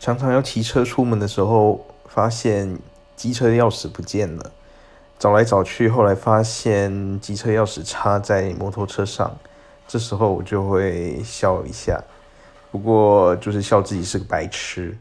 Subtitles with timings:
[0.00, 2.78] 常常要骑车出门的时候发现
[3.16, 4.52] 机车钥匙不见了。
[5.18, 9.36] 找来找去后来发现机车钥匙插在摩托车上。
[9.88, 12.00] 这时候我就会笑一下。
[12.70, 14.96] 不过就是笑自己是个白痴。